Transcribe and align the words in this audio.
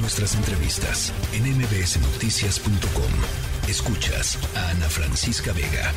Nuestras 0.00 0.36
entrevistas 0.36 1.12
en 1.32 1.42
mbsnoticias.com. 1.58 3.68
Escuchas 3.68 4.38
a 4.54 4.70
Ana 4.70 4.88
Francisca 4.88 5.52
Vega. 5.52 5.92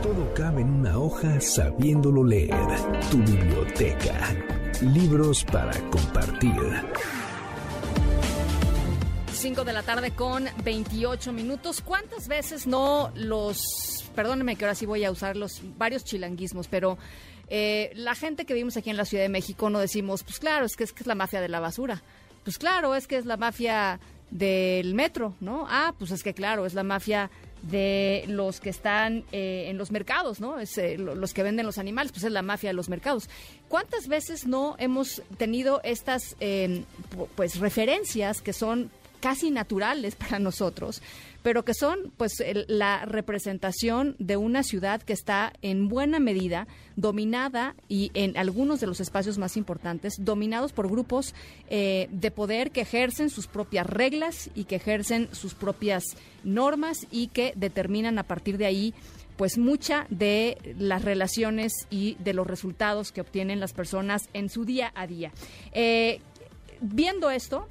Todo 0.00 0.32
cabe 0.34 0.62
en 0.62 0.70
una 0.70 0.96
hoja 0.96 1.40
sabiéndolo 1.40 2.22
leer. 2.22 2.54
Tu 3.10 3.18
biblioteca. 3.18 4.32
Libros 4.80 5.44
para 5.44 5.72
compartir. 5.90 6.52
5 9.32 9.64
de 9.64 9.72
la 9.72 9.82
tarde 9.82 10.12
con 10.12 10.46
28 10.62 11.32
minutos. 11.32 11.80
¿Cuántas 11.80 12.28
veces 12.28 12.68
no 12.68 13.10
los, 13.16 14.04
perdónenme 14.14 14.54
que 14.54 14.64
ahora 14.64 14.76
sí 14.76 14.86
voy 14.86 15.04
a 15.04 15.10
usar 15.10 15.36
los 15.36 15.62
varios 15.76 16.04
chilanguismos, 16.04 16.68
pero 16.68 16.96
eh, 17.48 17.90
la 17.94 18.14
gente 18.14 18.44
que 18.44 18.54
vivimos 18.54 18.76
aquí 18.76 18.90
en 18.90 18.96
la 18.96 19.04
Ciudad 19.04 19.24
de 19.24 19.28
México 19.28 19.68
no 19.68 19.80
decimos, 19.80 20.22
pues 20.22 20.38
claro, 20.38 20.64
es 20.64 20.76
que 20.76 20.84
es, 20.84 20.92
que 20.92 21.02
es 21.02 21.08
la 21.08 21.16
mafia 21.16 21.40
de 21.40 21.48
la 21.48 21.58
basura. 21.58 22.04
Pues 22.48 22.56
claro, 22.56 22.94
es 22.94 23.06
que 23.06 23.18
es 23.18 23.26
la 23.26 23.36
mafia 23.36 24.00
del 24.30 24.94
metro, 24.94 25.34
¿no? 25.38 25.66
Ah, 25.68 25.92
pues 25.98 26.12
es 26.12 26.22
que 26.22 26.32
claro, 26.32 26.64
es 26.64 26.72
la 26.72 26.82
mafia 26.82 27.30
de 27.60 28.24
los 28.26 28.58
que 28.58 28.70
están 28.70 29.26
eh, 29.32 29.66
en 29.68 29.76
los 29.76 29.90
mercados, 29.90 30.40
¿no? 30.40 30.58
Es, 30.58 30.78
eh, 30.78 30.96
los 30.96 31.34
que 31.34 31.42
venden 31.42 31.66
los 31.66 31.76
animales, 31.76 32.10
pues 32.10 32.24
es 32.24 32.32
la 32.32 32.40
mafia 32.40 32.70
de 32.70 32.72
los 32.72 32.88
mercados. 32.88 33.28
¿Cuántas 33.68 34.08
veces 34.08 34.46
no 34.46 34.76
hemos 34.78 35.20
tenido 35.36 35.82
estas 35.84 36.36
eh, 36.40 36.84
pues 37.36 37.58
referencias 37.58 38.40
que 38.40 38.54
son 38.54 38.90
casi 39.20 39.50
naturales 39.50 40.14
para 40.16 40.38
nosotros, 40.38 41.02
pero 41.42 41.64
que 41.64 41.74
son 41.74 42.12
pues 42.16 42.42
la 42.66 43.04
representación 43.04 44.16
de 44.18 44.36
una 44.36 44.62
ciudad 44.62 45.02
que 45.02 45.12
está 45.12 45.52
en 45.62 45.88
buena 45.88 46.18
medida 46.18 46.66
dominada 46.96 47.74
y 47.88 48.10
en 48.14 48.36
algunos 48.36 48.80
de 48.80 48.86
los 48.86 49.00
espacios 49.00 49.38
más 49.38 49.56
importantes 49.56 50.14
dominados 50.18 50.72
por 50.72 50.88
grupos 50.90 51.34
eh, 51.70 52.08
de 52.10 52.30
poder 52.30 52.70
que 52.70 52.82
ejercen 52.82 53.30
sus 53.30 53.46
propias 53.46 53.86
reglas 53.86 54.50
y 54.54 54.64
que 54.64 54.76
ejercen 54.76 55.28
sus 55.32 55.54
propias 55.54 56.04
normas 56.44 57.06
y 57.10 57.28
que 57.28 57.52
determinan 57.56 58.18
a 58.18 58.24
partir 58.24 58.58
de 58.58 58.66
ahí 58.66 58.94
pues 59.36 59.56
mucha 59.56 60.06
de 60.10 60.58
las 60.78 61.04
relaciones 61.04 61.72
y 61.90 62.16
de 62.18 62.34
los 62.34 62.46
resultados 62.46 63.12
que 63.12 63.20
obtienen 63.20 63.60
las 63.60 63.72
personas 63.72 64.28
en 64.32 64.50
su 64.50 64.64
día 64.64 64.90
a 64.96 65.06
día. 65.06 65.30
Eh, 65.72 66.20
viendo 66.80 67.30
esto, 67.30 67.68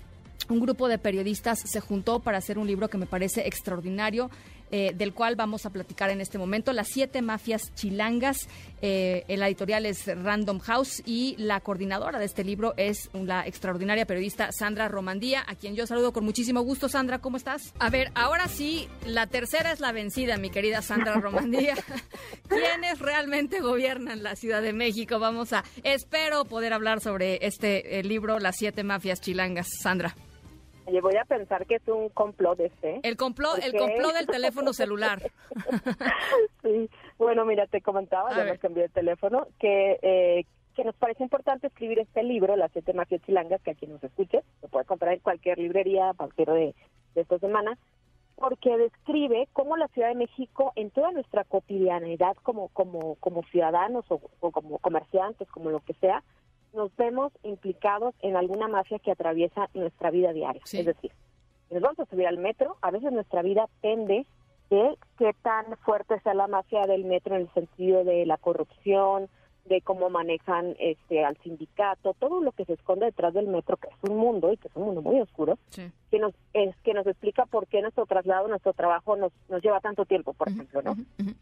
un 0.49 0.59
grupo 0.59 0.87
de 0.87 0.97
periodistas 0.97 1.59
se 1.59 1.79
juntó 1.79 2.19
para 2.19 2.37
hacer 2.37 2.57
un 2.57 2.67
libro 2.67 2.89
que 2.89 2.97
me 2.97 3.05
parece 3.05 3.47
extraordinario. 3.47 4.29
Eh, 4.69 4.91
del 4.93 5.13
cual 5.13 5.37
vamos 5.37 5.65
a 5.65 5.69
platicar 5.69 6.09
en 6.09 6.19
este 6.19 6.37
momento. 6.37 6.73
Las 6.73 6.89
siete 6.89 7.21
mafias 7.21 7.73
chilangas. 7.73 8.49
Eh, 8.81 9.23
la 9.29 9.47
editorial 9.47 9.85
es 9.85 10.05
Random 10.07 10.59
House 10.59 11.01
y 11.05 11.35
la 11.37 11.61
coordinadora 11.61 12.19
de 12.19 12.25
este 12.25 12.43
libro 12.43 12.73
es 12.75 13.09
la 13.13 13.47
extraordinaria 13.47 14.05
periodista 14.05 14.51
Sandra 14.51 14.89
Romandía, 14.89 15.45
a 15.47 15.55
quien 15.55 15.75
yo 15.75 15.87
saludo 15.87 16.11
con 16.11 16.25
muchísimo 16.25 16.61
gusto. 16.61 16.89
Sandra, 16.89 17.19
¿cómo 17.19 17.37
estás? 17.37 17.73
A 17.79 17.89
ver, 17.89 18.11
ahora 18.13 18.49
sí, 18.49 18.89
la 19.05 19.27
tercera 19.27 19.71
es 19.71 19.79
la 19.79 19.93
vencida, 19.93 20.35
mi 20.35 20.49
querida 20.49 20.81
Sandra 20.81 21.13
Romandía. 21.21 21.75
¿Quiénes 22.49 22.99
realmente 22.99 23.61
gobiernan 23.61 24.21
la 24.21 24.35
Ciudad 24.35 24.61
de 24.61 24.73
México? 24.73 25.17
Vamos 25.17 25.53
a, 25.53 25.63
espero 25.83 26.43
poder 26.43 26.73
hablar 26.73 26.99
sobre 26.99 27.39
este 27.47 27.99
eh, 27.99 28.03
libro, 28.03 28.37
Las 28.39 28.57
siete 28.57 28.83
mafias 28.83 29.21
chilangas. 29.21 29.67
Sandra. 29.81 30.13
Oye, 30.87 31.01
voy 31.01 31.17
a 31.17 31.25
pensar 31.25 31.65
que 31.65 31.75
es 31.75 31.87
un 31.89 32.07
complot 32.09 32.61
este. 32.61 33.01
El 33.03 33.17
complot, 33.17 33.59
el 33.61 33.73
complot 33.73 34.13
del 34.13 34.27
teléfono 34.27 34.71
celular. 34.73 35.21
sí. 36.61 36.89
Bueno, 37.17 37.43
mira, 37.43 37.67
te 37.67 37.81
comentaba, 37.81 38.33
ya 38.33 38.45
me 38.45 38.57
cambié 38.57 38.83
de 38.83 38.89
teléfono, 38.89 39.47
que, 39.59 39.99
eh, 40.01 40.45
que 40.75 40.85
nos 40.85 40.95
parece 40.95 41.23
importante 41.23 41.67
escribir 41.67 41.99
este 41.99 42.23
libro, 42.23 42.55
Las 42.55 42.71
siete 42.71 42.93
mafias 42.93 43.21
chilangas, 43.23 43.61
que 43.63 43.71
aquí 43.71 43.85
nos 43.85 44.01
escuche, 44.01 44.43
se 44.61 44.67
puede 44.69 44.85
comprar 44.85 45.13
en 45.13 45.19
cualquier 45.19 45.57
librería 45.57 46.09
a 46.09 46.13
partir 46.13 46.47
de, 46.47 46.73
esta 47.15 47.37
semana, 47.39 47.77
porque 48.35 48.77
describe 48.77 49.49
cómo 49.51 49.75
la 49.75 49.89
Ciudad 49.89 50.09
de 50.09 50.15
México, 50.15 50.71
en 50.75 50.91
toda 50.91 51.11
nuestra 51.11 51.43
cotidianidad 51.43 52.37
como, 52.43 52.69
como, 52.69 53.15
como 53.15 53.43
ciudadanos 53.45 54.05
o 54.09 54.19
como 54.19 54.77
comerciantes, 54.77 55.49
como 55.49 55.69
lo 55.69 55.81
que 55.81 55.95
sea, 55.95 56.23
nos 56.77 56.95
vemos 56.95 57.33
implicados 57.43 58.15
en 58.21 58.37
alguna 58.37 58.67
mafia 58.67 58.99
que 58.99 59.11
atraviesa 59.11 59.67
nuestra 59.73 60.11
vida 60.11 60.31
diaria. 60.31 60.61
Es 60.63 60.85
decir, 60.85 61.11
nos 61.71 61.81
vamos 61.81 61.99
a 61.99 62.05
subir 62.05 62.27
al 62.27 62.37
metro, 62.37 62.77
a 62.81 62.91
veces 62.91 63.11
nuestra 63.11 63.41
vida 63.41 63.67
pende 63.81 64.25
de 64.69 64.97
qué 65.17 65.33
tan 65.41 65.75
fuerte 65.77 66.19
sea 66.21 66.35
la 66.35 66.47
mafia 66.47 66.85
del 66.85 67.03
metro 67.03 67.35
en 67.35 67.41
el 67.41 67.53
sentido 67.53 68.03
de 68.03 68.25
la 68.25 68.37
corrupción, 68.37 69.27
de 69.67 69.81
cómo 69.81 70.09
manejan 70.09 70.75
este 70.79 71.23
al 71.23 71.37
sindicato, 71.37 72.13
todo 72.13 72.41
lo 72.41 72.51
que 72.51 72.65
se 72.65 72.73
esconde 72.73 73.05
detrás 73.05 73.33
del 73.33 73.47
metro, 73.47 73.77
que 73.77 73.89
es 73.89 74.09
un 74.09 74.17
mundo 74.17 74.51
y 74.51 74.57
que 74.57 74.67
es 74.67 74.75
un 74.75 74.83
mundo 74.83 75.01
muy 75.01 75.19
oscuro, 75.19 75.57
que 75.71 76.19
nos 76.19 76.33
es 76.53 76.75
que 76.83 76.93
nos 76.93 77.05
explica 77.05 77.45
por 77.45 77.67
qué 77.67 77.81
nuestro 77.81 78.05
traslado, 78.05 78.47
nuestro 78.47 78.73
trabajo 78.73 79.15
nos, 79.15 79.31
nos 79.49 79.61
lleva 79.61 79.79
tanto 79.79 80.05
tiempo, 80.05 80.33
por 80.33 80.49
ejemplo, 80.49 80.81
¿no? 80.81 80.95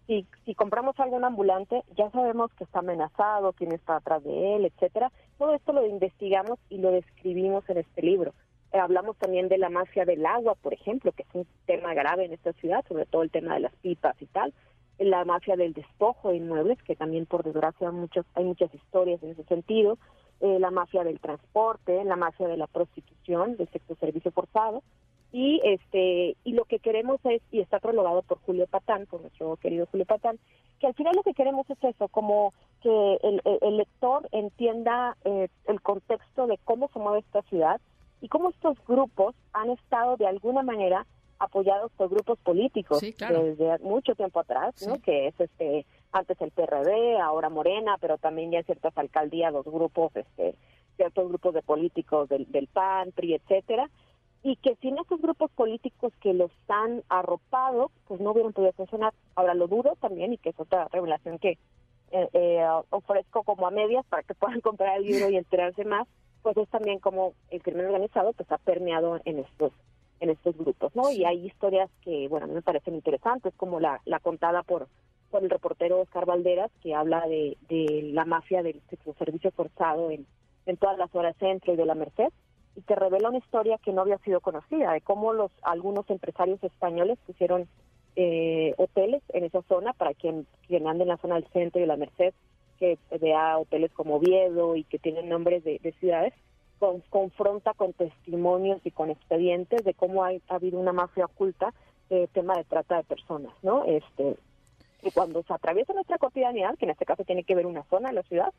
Si, 0.08 0.26
si 0.46 0.56
compramos 0.56 1.00
algún 1.00 1.24
ambulante, 1.24 1.84
ya 1.96 2.10
sabemos 2.12 2.52
que 2.54 2.64
está 2.64 2.80
amenazado, 2.80 3.54
quién 3.54 3.72
está 3.72 3.98
atrás 3.98 4.24
de 4.24 4.56
él, 4.56 4.66
etcétera. 4.66 5.12
Todo 5.38 5.54
esto 5.54 5.74
lo 5.74 5.86
investigamos 5.86 6.60
y 6.70 6.80
lo 6.80 6.92
describimos 6.92 7.68
en 7.70 7.78
este 7.78 8.02
libro. 8.02 8.34
Eh, 8.72 8.80
hablamos 8.80 9.18
también 9.18 9.48
de 9.48 9.58
la 9.58 9.70
mafia 9.70 10.06
del 10.06 10.26
agua, 10.26 10.56
por 10.56 10.74
ejemplo, 10.74 11.12
que 11.12 11.24
es 11.24 11.30
un 11.34 11.48
tema 11.66 11.94
grave 11.94 12.26
en 12.26 12.34
esta 12.34 12.54
ciudad, 12.54 12.84
sobre 12.88 13.06
todo 13.06 13.24
el 13.24 13.32
tema 13.32 13.54
de 13.54 13.62
las 13.62 13.76
pipas 13.78 14.16
y 14.22 14.26
tal 14.26 14.54
la 15.00 15.26
mafia 15.26 15.56
del 15.56 15.74
despojo 15.74 16.30
de 16.30 16.38
inmuebles, 16.38 16.82
que 16.84 16.96
también 16.96 17.26
por 17.26 17.44
desgracia 17.44 17.92
muchos, 17.92 18.26
hay 18.34 18.46
muchas 18.46 18.74
historias 18.74 19.22
en 19.24 19.32
ese 19.32 19.44
sentido, 19.44 19.98
eh, 20.42 20.60
la 20.60 20.72
mafia 20.72 21.04
del 21.04 21.20
transporte, 21.20 22.04
la 22.04 22.16
mafia 22.16 22.48
de 22.48 22.58
la 22.58 22.68
prostitución, 22.68 23.58
del 23.58 23.70
sexo 23.70 23.96
servicio 23.96 24.32
forzado, 24.32 24.84
y 25.32 25.60
este 25.64 26.38
y 26.44 26.54
lo 26.54 26.66
que 26.66 26.80
queremos 26.80 27.20
es, 27.26 27.42
y 27.52 27.60
está 27.60 27.80
prologado 27.80 28.22
por 28.22 28.40
Julio 28.40 28.68
Patán, 28.68 29.06
por 29.06 29.22
nuestro 29.22 29.58
querido 29.58 29.86
Julio 29.88 30.06
Patán, 30.06 30.40
que 30.80 30.88
al 30.88 30.94
final 30.94 31.16
lo 31.16 31.24
que 31.24 31.34
queremos 31.34 31.70
es 31.70 31.84
eso, 31.84 32.08
como 32.08 32.54
que 32.82 33.20
el, 33.22 33.78
lector 33.78 34.28
entienda 34.32 35.18
eh, 35.26 35.50
el 35.66 35.82
contexto 35.82 36.48
de 36.48 36.58
cómo 36.64 36.90
se 36.94 37.00
mueve 37.00 37.20
esta 37.20 37.42
ciudad 37.44 37.82
y 38.22 38.30
cómo 38.30 38.50
estos 38.50 38.78
grupos 38.88 39.36
han 39.54 39.70
estado 39.72 40.18
de 40.18 40.28
alguna 40.28 40.64
manera 40.64 41.06
apoyados 41.40 41.92
por 41.94 42.10
grupos 42.10 42.40
políticos 42.40 43.00
desde 43.02 43.80
mucho 43.80 44.16
tiempo 44.16 44.40
atrás, 44.40 44.88
¿no? 44.88 45.02
que 45.02 45.28
es 45.28 45.40
este 45.40 45.86
antes 46.12 46.40
el 46.42 46.52
PRD, 46.52 47.20
ahora 47.20 47.50
Morena, 47.50 47.98
pero 48.00 48.18
también 48.18 48.52
ya 48.52 48.60
en 48.60 48.66
ciertas 48.66 48.98
alcaldías 48.98 49.52
los 49.52 49.66
grupos, 49.66 50.16
este, 50.16 50.56
ciertos 50.96 51.28
grupos 51.28 51.54
de 51.54 51.62
políticos 51.62 52.30
del, 52.30 52.50
del 52.52 52.68
PAN, 52.68 53.12
PRI, 53.12 53.36
etcétera, 53.36 53.90
y 54.42 54.56
que 54.58 54.76
sin 54.76 54.98
esos 54.98 55.22
grupos 55.22 55.52
políticos 55.52 56.14
que 56.22 56.34
los 56.34 56.52
han 56.70 57.04
arropado, 57.10 57.92
pues 58.08 58.22
no 58.22 58.32
hubieran 58.32 58.54
podido 58.54 58.72
funcionar. 58.74 59.14
Ahora 59.36 59.56
lo 59.56 59.68
duro 59.68 59.98
también, 60.00 60.34
y 60.34 60.38
que 60.38 60.50
es 60.50 60.60
otra 60.60 60.88
revelación 60.90 61.38
que 61.40 61.58
eh, 62.12 62.30
eh, 62.32 62.66
ofrezco 62.92 63.44
como 63.44 63.68
a 63.68 63.72
medias 63.72 64.06
para 64.06 64.24
que 64.24 64.36
puedan 64.36 64.62
comprar 64.62 64.98
el 64.98 65.04
libro 65.04 65.30
y 65.30 65.36
enterarse 65.36 65.84
más, 65.84 66.08
pues 66.44 66.56
es 66.58 66.70
también 66.70 67.00
como 67.00 67.34
el 67.50 67.62
crimen 67.64 67.88
organizado 67.88 68.32
pues 68.34 68.50
ha 68.52 68.60
permeado 68.60 69.20
en 69.26 69.40
estos 69.40 69.74
en 70.20 70.30
estos 70.30 70.58
grupos, 70.58 70.96
¿no? 70.96 71.12
Y 71.12 71.26
hay 71.26 71.46
historias 71.46 71.90
que, 72.02 72.28
bueno, 72.28 72.46
a 72.46 72.48
mí 72.48 72.54
me 72.54 72.62
parecen 72.62 72.96
interesantes, 72.96 73.54
como 73.56 73.80
la, 73.80 74.02
la 74.06 74.20
contada 74.20 74.64
por, 74.64 74.88
por 75.30 75.44
el 75.44 75.50
reportero 75.50 76.02
Oscar 76.02 76.26
Valderas, 76.26 76.72
que 76.82 76.94
habla 76.94 77.28
de, 77.28 77.58
de 77.68 78.12
la 78.14 78.26
mafia 78.26 78.64
del 78.64 78.82
servicio 79.18 79.52
forzado 79.52 80.12
en, 80.12 80.26
en 80.66 80.78
todas 80.78 80.98
las 80.98 81.14
horas 81.14 81.36
centro 81.38 81.74
y 81.74 81.76
de 81.76 81.86
la 81.86 81.96
Merced, 81.96 82.30
y 82.76 82.82
que 82.82 82.96
revela 82.96 83.30
una 83.30 83.38
historia 83.38 83.78
que 83.78 83.94
no 83.94 84.02
había 84.02 84.18
sido 84.20 84.40
conocida, 84.42 84.94
de 84.94 85.02
cómo 85.02 85.34
los 85.34 85.52
algunos 85.62 86.10
empresarios 86.10 86.62
españoles 86.64 87.18
pusieron 87.26 87.68
eh, 88.16 88.74
hoteles 88.78 89.22
en 89.30 89.44
esa 89.44 89.62
zona 89.64 89.94
para 89.94 90.14
quien, 90.14 90.48
quien 90.68 90.88
ande 90.88 91.04
en 91.04 91.10
la 91.10 91.18
zona 91.18 91.36
del 91.36 91.48
centro 91.50 91.80
y 91.80 91.82
de 91.82 91.88
la 91.88 91.98
Merced, 91.98 92.34
que 92.80 92.98
vea 93.22 93.58
hoteles 93.58 93.92
como 93.94 94.16
Oviedo 94.16 94.76
y 94.76 94.84
que 94.84 95.00
tienen 95.00 95.30
nombres 95.30 95.64
de, 95.64 95.80
de 95.80 95.92
ciudades, 95.94 96.34
confronta 97.10 97.74
con 97.74 97.94
testimonios 97.94 98.82
y 98.86 98.92
con 98.92 99.10
expedientes 99.10 99.84
de 99.84 99.94
cómo 99.94 100.24
ha, 100.24 100.32
habido 100.50 100.80
una 100.80 100.94
mafia 100.94 101.26
oculta 101.26 101.74
de 102.10 102.28
tema 102.28 102.56
de 102.56 102.64
trata 102.64 102.98
de 102.98 103.04
personas, 103.04 103.54
¿no? 103.64 103.86
Este, 103.86 104.38
y 105.02 105.12
cuando 105.12 105.44
se 105.44 105.54
atraviesa 105.54 105.94
nuestra 105.94 106.18
cotidianidad, 106.18 106.78
que 106.78 106.86
en 106.86 106.92
este 106.92 107.06
caso 107.06 107.24
tiene 107.24 107.44
que 107.44 107.56
ver 107.56 107.66
una 107.66 107.84
zona 107.84 108.10
de 108.10 108.16
la 108.16 108.24
ciudad, 108.24 108.54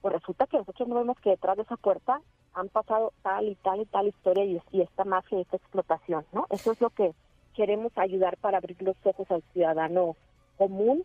pues 0.00 0.14
resulta 0.14 0.46
que 0.46 0.56
nosotros 0.56 0.88
no 0.88 0.94
vemos 0.94 1.18
que 1.20 1.30
detrás 1.30 1.56
de 1.56 1.62
esa 1.64 1.76
puerta 1.76 2.20
han 2.54 2.68
pasado 2.68 3.12
tal 3.22 3.48
y 3.48 3.54
tal 3.56 3.80
y 3.80 3.84
tal 3.86 4.08
historia 4.08 4.44
y, 4.44 4.60
y 4.72 4.80
esta 4.80 5.04
mafia 5.04 5.38
y 5.38 5.42
esta 5.42 5.56
explotación, 5.56 6.24
¿no? 6.32 6.46
Eso 6.50 6.72
es 6.72 6.80
lo 6.80 6.90
que 6.90 7.12
queremos 7.54 7.92
ayudar 7.96 8.36
para 8.38 8.58
abrir 8.58 8.80
los 8.82 8.96
ojos 9.04 9.30
al 9.30 9.42
ciudadano 9.52 10.16
común 10.56 11.04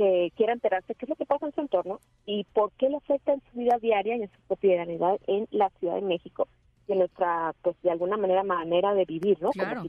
que 0.00 0.32
quiera 0.34 0.54
enterarse 0.54 0.94
qué 0.94 1.04
es 1.04 1.10
lo 1.10 1.14
que 1.14 1.26
pasa 1.26 1.44
en 1.44 1.52
su 1.52 1.60
entorno 1.60 2.00
y 2.24 2.44
por 2.54 2.72
qué 2.78 2.88
le 2.88 2.96
afecta 2.96 3.34
en 3.34 3.42
su 3.52 3.58
vida 3.58 3.76
diaria 3.82 4.16
y 4.16 4.22
en 4.22 4.30
su 4.30 4.40
cotidianidad 4.48 5.18
en 5.26 5.46
la 5.50 5.68
Ciudad 5.78 5.96
de 5.96 6.00
México 6.00 6.48
y 6.88 6.92
en 6.92 7.00
nuestra, 7.00 7.54
pues 7.60 7.76
de 7.82 7.90
alguna 7.90 8.16
manera, 8.16 8.42
manera 8.42 8.94
de 8.94 9.04
vivir, 9.04 9.36
¿no? 9.42 9.50
Claro, 9.50 9.84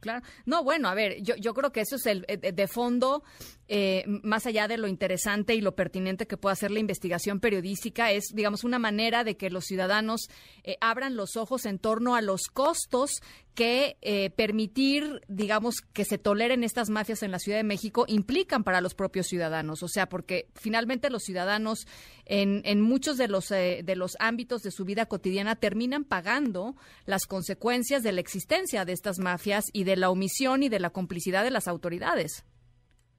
claro. 0.00 0.26
No, 0.46 0.64
bueno, 0.64 0.88
a 0.88 0.94
ver, 0.94 1.22
yo, 1.22 1.36
yo 1.36 1.54
creo 1.54 1.70
que 1.70 1.80
eso 1.80 1.94
es 1.94 2.06
el 2.06 2.24
eh, 2.26 2.50
de 2.50 2.66
fondo, 2.66 3.22
eh, 3.68 4.02
más 4.06 4.46
allá 4.46 4.66
de 4.66 4.78
lo 4.78 4.88
interesante 4.88 5.54
y 5.54 5.60
lo 5.60 5.76
pertinente 5.76 6.26
que 6.26 6.36
pueda 6.36 6.56
ser 6.56 6.72
la 6.72 6.80
investigación 6.80 7.38
periodística, 7.38 8.10
es, 8.10 8.32
digamos, 8.34 8.64
una 8.64 8.80
manera 8.80 9.22
de 9.22 9.36
que 9.36 9.48
los 9.48 9.64
ciudadanos 9.64 10.28
eh, 10.64 10.76
abran 10.80 11.14
los 11.14 11.36
ojos 11.36 11.66
en 11.66 11.78
torno 11.78 12.16
a 12.16 12.20
los 12.20 12.48
costos 12.52 13.20
que 13.54 14.32
permitir, 14.36 15.20
digamos, 15.28 15.80
que 15.80 16.04
se 16.04 16.18
toleren 16.18 16.64
estas 16.64 16.90
mafias 16.90 17.22
en 17.22 17.30
la 17.30 17.38
Ciudad 17.38 17.58
de 17.58 17.64
México 17.64 18.04
implican 18.08 18.64
para 18.64 18.80
los 18.80 18.94
propios 18.94 19.26
ciudadanos. 19.26 19.82
O 19.82 19.88
sea, 19.88 20.08
porque 20.08 20.46
finalmente 20.54 21.10
los 21.10 21.22
ciudadanos 21.22 21.86
en, 22.24 22.62
en 22.64 22.80
muchos 22.80 23.16
de 23.18 23.28
los, 23.28 23.48
de 23.48 23.94
los 23.96 24.16
ámbitos 24.20 24.62
de 24.62 24.70
su 24.70 24.84
vida 24.84 25.06
cotidiana 25.06 25.56
terminan 25.56 26.04
pagando 26.04 26.74
las 27.06 27.26
consecuencias 27.26 28.02
de 28.02 28.12
la 28.12 28.20
existencia 28.20 28.84
de 28.84 28.92
estas 28.92 29.18
mafias 29.18 29.66
y 29.72 29.84
de 29.84 29.96
la 29.96 30.10
omisión 30.10 30.62
y 30.62 30.68
de 30.68 30.80
la 30.80 30.90
complicidad 30.90 31.44
de 31.44 31.50
las 31.50 31.68
autoridades. 31.68 32.44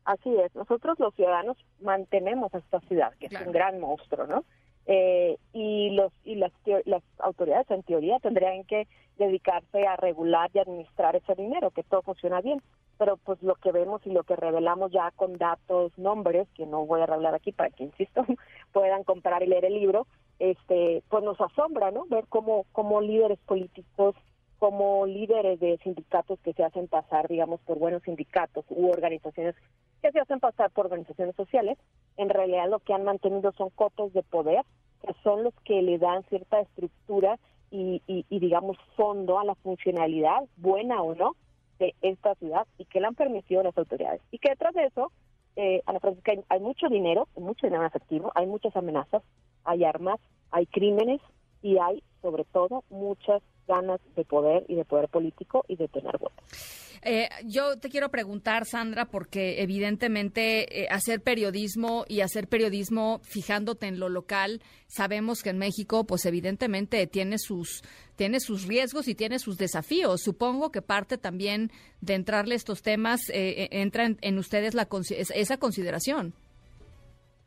Así 0.06 0.36
es, 0.44 0.54
nosotros 0.54 1.00
los 1.00 1.16
ciudadanos 1.16 1.58
mantenemos 1.80 2.54
a 2.54 2.58
esta 2.58 2.80
ciudad, 2.82 3.14
que 3.20 3.28
es 3.28 3.42
un 3.46 3.54
gran 3.54 3.80
monstruo, 3.80 4.28
¿no? 4.28 4.44
Eh, 4.86 5.38
y 5.54 5.92
los 5.92 6.12
y 6.26 6.36
las, 6.36 6.52
las 6.86 7.04
autoridades 7.20 7.70
en 7.72 7.84
teoría 7.84 8.20
tendrían 8.20 8.66
que 8.66 8.88
dedicarse 9.18 9.88
a 9.88 9.96
regular 9.96 10.50
y 10.54 10.60
administrar 10.60 11.16
ese 11.16 11.36
dinero, 11.36 11.72
que 11.72 11.84
todo 11.84 12.02
funciona 12.02 12.42
bien. 12.42 12.62
Pero 12.98 13.18
pues 13.18 13.42
lo 13.42 13.56
que 13.56 13.72
vemos 13.72 14.06
y 14.06 14.12
lo 14.12 14.24
que 14.24 14.36
revelamos 14.36 14.92
ya 14.92 15.12
con 15.16 15.38
datos, 15.38 15.98
nombres, 15.98 16.48
que 16.56 16.66
no 16.66 16.86
voy 16.86 17.02
a 17.02 17.06
revelar 17.06 17.34
aquí 17.34 17.52
para 17.52 17.70
que, 17.70 17.84
insisto, 17.84 18.26
puedan 18.72 19.04
comprar 19.04 19.42
y 19.44 19.48
leer 19.48 19.66
el 19.66 19.74
libro, 19.74 20.06
este, 20.40 21.04
pues 21.10 21.24
nos 21.24 21.40
asombra, 21.42 21.92
¿no? 21.92 22.06
Ver 22.06 22.26
cómo, 22.30 22.66
cómo 22.72 23.02
líderes 23.02 23.40
políticos, 23.40 24.16
como 24.64 25.06
líderes 25.06 25.60
de 25.60 25.78
sindicatos 25.80 26.40
que 26.40 26.54
se 26.54 26.64
hacen 26.64 26.88
pasar, 26.88 27.28
digamos, 27.28 27.60
por 27.66 27.78
buenos 27.80 28.02
sindicatos 28.04 28.64
u 28.70 28.88
organizaciones 28.88 29.56
que 30.02 30.10
se 30.14 30.22
hacen 30.22 30.40
pasar 30.40 30.72
por 30.72 30.86
organizaciones 30.86 31.36
sociales, 31.36 31.78
en 32.16 32.30
realidad 32.30 32.70
lo 32.70 32.80
que 32.80 32.94
han 32.94 33.04
mantenido 33.04 33.52
son 33.58 33.72
cotos 33.72 34.14
de 34.14 34.24
poder, 34.24 34.64
que 35.02 35.14
son 35.22 35.44
los 35.44 35.54
que 35.66 35.82
le 35.82 35.98
dan 35.98 36.24
cierta 36.30 36.62
estructura 36.62 37.38
y, 37.72 38.02
y, 38.08 38.40
digamos, 38.40 38.78
fondo 38.96 39.38
a 39.38 39.44
la 39.44 39.56
funcionalidad, 39.56 40.48
buena 40.56 41.02
o 41.02 41.14
no, 41.14 41.36
de 41.78 41.94
esta 42.02 42.34
ciudad 42.36 42.66
y 42.78 42.86
que 42.86 43.02
le 43.02 43.08
han 43.08 43.16
permitido 43.16 43.64
las 43.64 43.78
autoridades. 43.78 44.22
Y 44.32 44.38
que 44.38 44.52
detrás 44.52 44.74
de 44.74 44.86
eso, 44.86 45.12
eh, 45.58 45.82
Ana 45.86 46.00
Francisca, 46.00 46.32
hay, 46.32 46.42
hay 46.48 46.62
mucho 46.62 46.88
dinero, 46.88 47.28
mucho 47.36 47.68
dinero 47.68 47.84
en 47.84 47.88
efectivo, 47.88 48.32
hay 48.34 48.46
muchas 48.46 48.74
amenazas, 48.78 49.24
hay 49.66 49.84
armas, 49.84 50.22
hay 50.52 50.68
crímenes 50.68 51.20
y 51.62 51.80
hay, 51.80 52.02
sobre 52.22 52.46
todo, 52.46 52.86
muchas 52.90 53.44
ganas 53.68 54.00
de 54.16 54.26
poder 54.26 54.66
y 54.68 54.76
de 54.76 54.86
poder 54.86 55.10
político 55.10 55.66
y 55.68 55.76
de 55.76 55.88
tener 55.88 56.18
votos. 56.18 56.34
Eh, 57.06 57.28
yo 57.46 57.78
te 57.80 57.90
quiero 57.90 58.10
preguntar, 58.10 58.66
Sandra, 58.66 59.06
porque 59.06 59.62
evidentemente 59.62 60.84
eh, 60.84 60.88
hacer 60.90 61.22
periodismo 61.22 62.06
y 62.08 62.22
hacer 62.22 62.48
periodismo 62.48 63.20
fijándote 63.24 63.88
en 63.88 64.00
lo 64.00 64.08
local, 64.08 64.62
sabemos 64.88 65.44
que 65.44 65.50
en 65.50 65.58
México, 65.58 66.06
pues 66.06 66.26
evidentemente 66.26 67.06
tiene 67.08 67.38
sus 67.40 67.84
tiene 68.16 68.40
sus 68.40 68.68
riesgos 68.68 69.08
y 69.08 69.16
tiene 69.16 69.40
sus 69.40 69.58
desafíos. 69.58 70.22
Supongo 70.22 70.72
que 70.72 70.82
parte 70.82 71.18
también 71.18 71.72
de 72.00 72.14
entrarle 72.14 72.56
estos 72.56 72.84
temas 72.84 73.30
eh, 73.34 73.68
entra 73.72 74.06
en, 74.06 74.38
ustedes 74.38 74.76
la, 74.76 74.88
esa 75.10 75.58
consideración. 75.58 76.34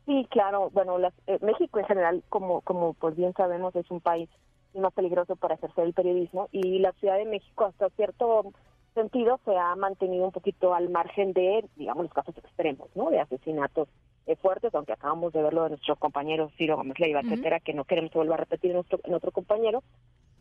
Sí, 0.07 0.25
claro. 0.29 0.69
Bueno, 0.71 0.97
eh, 1.27 1.37
México 1.41 1.79
en 1.79 1.85
general, 1.85 2.23
como, 2.29 2.61
como 2.61 2.93
pues 2.93 3.15
bien 3.15 3.33
sabemos, 3.33 3.75
es 3.75 3.91
un 3.91 3.99
país 3.99 4.29
más 4.73 4.93
peligroso 4.93 5.35
para 5.35 5.55
ejercer 5.55 5.85
el 5.85 5.93
periodismo 5.93 6.49
y 6.51 6.79
la 6.79 6.91
Ciudad 6.93 7.17
de 7.17 7.25
México 7.25 7.65
hasta 7.65 7.89
cierto 7.91 8.53
sentido 8.93 9.39
se 9.45 9.55
ha 9.55 9.75
mantenido 9.75 10.25
un 10.25 10.31
poquito 10.31 10.73
al 10.73 10.89
margen 10.89 11.33
de, 11.33 11.65
digamos, 11.75 12.03
los 12.05 12.13
casos 12.13 12.37
extremos, 12.37 12.89
¿no? 12.95 13.09
De 13.09 13.19
asesinatos 13.19 13.87
eh, 14.25 14.35
fuertes, 14.35 14.73
aunque 14.73 14.93
acabamos 14.93 15.33
de 15.33 15.43
verlo 15.43 15.63
de 15.63 15.69
nuestro 15.69 15.95
compañero 15.95 16.49
Ciro 16.57 16.77
Gómez 16.77 16.99
Leiva, 16.99 17.21
etcétera, 17.21 17.59
que 17.59 17.73
no 17.73 17.85
queremos 17.85 18.11
que 18.11 18.17
vuelva 18.17 18.35
a 18.35 18.39
repetir 18.39 18.71
en, 18.71 19.13
otro 19.13 19.31
compañero, 19.31 19.83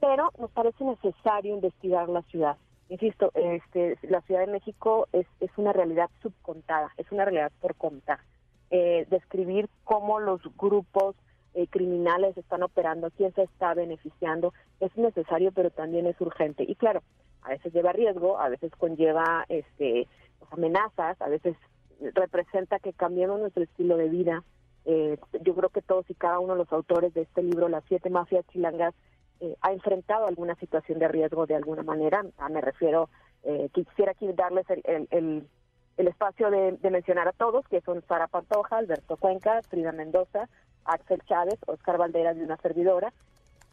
pero 0.00 0.30
nos 0.38 0.50
parece 0.50 0.84
necesario 0.84 1.54
investigar 1.54 2.08
la 2.08 2.22
ciudad. 2.22 2.56
Insisto, 2.88 3.30
este, 3.34 3.98
la 4.02 4.20
Ciudad 4.22 4.40
de 4.40 4.52
México 4.52 5.06
es, 5.12 5.26
es 5.40 5.50
una 5.56 5.72
realidad 5.72 6.08
subcontada, 6.22 6.90
es 6.96 7.10
una 7.12 7.24
realidad 7.24 7.52
por 7.60 7.74
contar 7.74 8.20
eh, 8.70 9.06
describir 9.10 9.68
cómo 9.84 10.18
los 10.18 10.40
grupos 10.56 11.14
eh, 11.56 11.66
criminales 11.68 12.36
están 12.36 12.62
operando, 12.62 13.10
quién 13.10 13.32
se 13.34 13.42
está 13.42 13.74
beneficiando, 13.74 14.52
es 14.78 14.94
necesario, 14.96 15.52
pero 15.52 15.70
también 15.70 16.06
es 16.06 16.20
urgente. 16.20 16.64
Y 16.68 16.74
claro, 16.74 17.02
a 17.42 17.48
veces 17.48 17.72
lleva 17.72 17.92
riesgo, 17.92 18.38
a 18.38 18.48
veces 18.48 18.70
conlleva 18.76 19.44
este, 19.48 20.06
amenazas, 20.50 21.20
a 21.20 21.28
veces 21.28 21.56
representa 22.14 22.78
que 22.78 22.92
cambiemos 22.92 23.40
nuestro 23.40 23.62
estilo 23.62 23.96
de 23.96 24.08
vida. 24.08 24.44
Eh, 24.84 25.18
yo 25.40 25.54
creo 25.54 25.70
que 25.70 25.82
todos 25.82 26.08
y 26.10 26.14
cada 26.14 26.38
uno 26.40 26.52
de 26.52 26.58
los 26.58 26.72
autores 26.72 27.14
de 27.14 27.22
este 27.22 27.42
libro, 27.42 27.68
Las 27.68 27.84
siete 27.88 28.10
mafias 28.10 28.46
chilangas, 28.52 28.94
eh, 29.40 29.56
ha 29.62 29.72
enfrentado 29.72 30.26
alguna 30.26 30.54
situación 30.56 30.98
de 30.98 31.08
riesgo 31.08 31.46
de 31.46 31.54
alguna 31.54 31.82
manera. 31.82 32.22
Ah, 32.36 32.50
me 32.50 32.60
refiero, 32.60 33.08
eh, 33.44 33.70
quisiera 33.72 34.12
aquí 34.12 34.30
darles 34.32 34.66
el, 34.68 35.08
el, 35.10 35.46
el 35.96 36.08
espacio 36.08 36.50
de, 36.50 36.78
mencionar 36.90 37.28
a 37.28 37.32
todos, 37.32 37.66
que 37.68 37.80
son 37.80 38.02
Sara 38.06 38.26
Pantoja, 38.26 38.76
Alberto 38.76 39.16
Cuenca, 39.16 39.62
Frida 39.62 39.92
Mendoza, 39.92 40.48
Axel 40.86 41.20
Chávez, 41.26 41.58
Oscar 41.66 41.98
Valderas 41.98 42.36
de 42.36 42.44
una 42.44 42.56
servidora, 42.58 43.12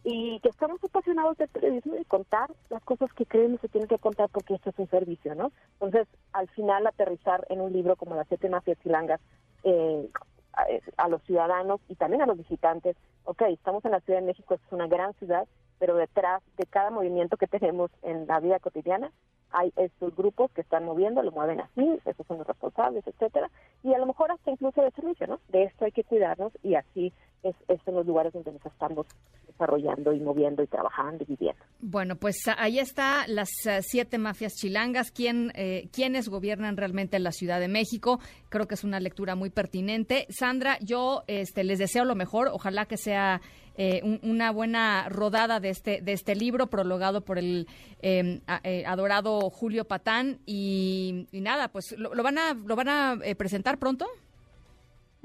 y 0.04 0.40
que 0.42 0.50
estamos 0.50 0.84
apasionados 0.84 1.38
del 1.38 1.48
periodismo 1.48 1.96
y 1.96 2.04
contar 2.04 2.52
las 2.70 2.84
cosas 2.84 3.12
que 3.14 3.26
creemos 3.26 3.62
se 3.62 3.70
tienen 3.70 3.88
que 3.88 3.98
contar 3.98 4.30
porque 4.30 4.56
esto 4.56 4.70
es 4.70 4.80
un 4.80 4.90
servicio, 4.90 5.34
¿no? 5.34 5.52
Entonces, 5.80 6.08
al 6.34 6.50
final, 6.50 6.86
aterrizar 6.86 7.46
en 7.50 7.62
un 7.62 7.72
libro 7.72 7.96
como 7.96 8.16
Las 8.16 8.28
siete 8.28 8.50
mafias 8.50 8.78
chilangas 8.84 9.22
eh, 9.64 10.10
a, 10.54 10.66
a, 10.98 11.08
los 11.10 11.22
ciudadanos 11.24 11.82
y 11.88 11.96
también 11.96 12.22
a 12.22 12.26
los 12.26 12.38
visitantes, 12.38 12.96
ok, 13.26 13.44
estamos 13.50 13.84
en 13.86 13.92
la 13.92 14.00
Ciudad 14.02 14.20
de 14.20 14.26
México, 14.26 14.54
es 14.54 14.62
una 14.72 14.88
gran 14.88 15.14
ciudad, 15.14 15.48
pero 15.80 15.96
detrás 15.96 16.42
de 16.58 16.66
cada 16.66 16.92
movimiento 16.92 17.38
que 17.38 17.48
tenemos 17.48 17.92
en 18.04 18.28
la 18.28 18.40
vida 18.40 18.60
cotidiana 18.60 19.12
hay 19.54 19.72
estos 19.78 20.16
grupos 20.16 20.52
que 20.52 20.62
están 20.62 20.84
moviendo, 20.84 21.22
lo 21.22 21.32
mueven 21.32 21.62
así, 21.62 22.00
esos 22.06 22.26
son 22.28 22.40
los 22.40 22.48
responsables, 22.48 23.06
etcétera, 23.08 23.50
y 23.84 23.94
a 23.94 24.00
lo 24.00 24.08
mejor 24.08 24.32
hasta 24.32 24.52
incluso 24.52 24.82
de 24.82 24.92
servicio, 24.92 25.28
¿no? 25.28 25.40
De 25.50 25.64
esto 25.64 25.86
hay 25.86 25.92
que 25.92 26.04
cuidarnos 26.04 26.52
y 26.64 26.76
así 26.76 27.14
es, 27.44 27.56
en 27.86 27.96
los 27.96 28.06
lugares 28.06 28.34
donde 28.34 28.52
nos 28.52 28.66
estamos 28.66 29.06
desarrollando 29.48 30.14
y 30.14 30.20
moviendo 30.20 30.64
y 30.64 30.68
trabajando 30.68 31.24
y 31.24 31.28
viviendo. 31.28 31.62
Bueno, 31.80 32.16
pues 32.16 32.38
ahí 32.58 32.80
está 32.80 33.28
las 33.28 33.50
eh, 33.66 33.82
siete 33.82 34.18
mafias 34.18 34.54
chilangas, 34.56 35.12
quién, 35.12 35.52
eh, 35.56 35.90
quiénes 35.92 36.30
gobiernan 36.30 36.78
realmente 36.78 37.18
en 37.18 37.24
la 37.24 37.32
Ciudad 37.32 37.60
de 37.60 37.68
México. 37.68 38.20
Creo 38.50 38.68
que 38.68 38.76
es 38.76 38.84
una 38.84 39.00
lectura 39.00 39.36
muy 39.36 39.50
pertinente. 39.50 40.26
Sandra, 40.30 40.78
yo 40.82 41.24
este, 41.28 41.64
les 41.64 41.80
deseo 41.80 42.06
lo 42.06 42.16
mejor, 42.16 42.48
ojalá 42.48 42.86
que 42.86 42.98
sea 42.98 43.42
eh, 43.76 44.20
una 44.22 44.52
buena 44.52 45.10
rodada 45.10 45.60
de 45.60 45.70
este, 45.70 46.02
de 46.02 46.14
este 46.14 46.36
libro, 46.36 46.68
prologado 46.68 47.22
por 47.22 47.40
el 47.40 47.68
em, 48.02 48.42
eh, 48.64 48.84
adorado 48.86 49.50
Julio 49.50 49.86
Patán. 49.86 50.40
Y, 50.46 51.28
nada, 51.32 51.70
pues 51.70 51.96
¿lo, 51.98 52.12
van 52.22 52.38
a, 52.38 52.54
lo 52.54 52.76
van 52.76 52.90
a 52.90 53.18
eh, 53.24 53.36
presentar 53.36 53.80
pronto. 53.80 54.06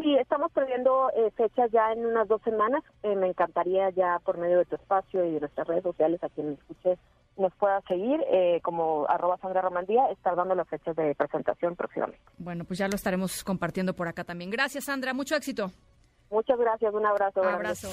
Sí, 0.01 0.15
estamos 0.17 0.51
perdiendo 0.53 1.11
fechas 1.37 1.71
ya 1.73 1.93
en 1.93 2.07
unas 2.07 2.29
dos 2.29 2.41
semanas. 2.43 2.83
me 3.03 3.27
encantaría 3.27 3.91
ya 3.91 4.19
por 4.25 4.39
medio 4.39 4.59
de 4.59 4.65
tu 4.65 4.77
espacio 4.77 5.25
y 5.25 5.33
de 5.33 5.41
nuestras 5.41 5.67
redes 5.67 5.83
sociales 5.83 6.23
a 6.23 6.29
quien 6.29 6.49
me 6.49 6.55
escuche 6.55 6.97
nos 7.37 7.55
pueda 7.55 7.81
seguir 7.87 8.21
como 8.63 9.07
arroba 9.09 9.39
Sandra 9.39 9.61
Romandía, 9.61 10.07
estar 10.11 10.35
dando 10.35 10.55
las 10.57 10.69
fechas 10.69 10.97
de 10.97 11.15
presentación 11.15 11.77
próximamente. 11.77 12.21
Bueno, 12.37 12.65
pues 12.65 12.79
ya 12.79 12.89
lo 12.89 12.97
estaremos 12.97 13.45
compartiendo 13.45 13.95
por 13.95 14.09
acá 14.09 14.25
también. 14.25 14.51
Gracias, 14.51 14.85
Sandra. 14.85 15.15
Mucho 15.15 15.37
éxito. 15.37 15.71
Muchas 16.31 16.59
gracias, 16.59 16.93
un 16.93 17.07
abrazo. 17.07 17.41
Un 17.41 17.49
abrazo. 17.49 17.89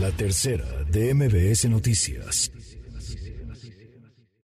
La 0.00 0.10
tercera 0.10 0.64
de 0.90 1.12
MBS 1.12 1.68
Noticias. 1.68 2.50